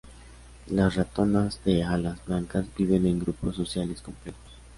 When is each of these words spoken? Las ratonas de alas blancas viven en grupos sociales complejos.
Las 0.65 0.95
ratonas 0.95 1.63
de 1.63 1.83
alas 1.83 2.25
blancas 2.25 2.65
viven 2.75 3.05
en 3.05 3.19
grupos 3.19 3.55
sociales 3.55 4.01
complejos. 4.01 4.39